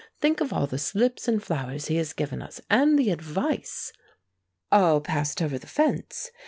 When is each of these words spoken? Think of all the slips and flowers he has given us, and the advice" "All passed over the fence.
Think 0.19 0.41
of 0.41 0.51
all 0.51 0.65
the 0.65 0.79
slips 0.79 1.27
and 1.27 1.43
flowers 1.43 1.85
he 1.85 1.97
has 1.97 2.13
given 2.13 2.41
us, 2.41 2.59
and 2.71 2.97
the 2.97 3.11
advice" 3.11 3.93
"All 4.71 4.99
passed 4.99 5.43
over 5.43 5.59
the 5.59 5.67
fence. 5.67 6.31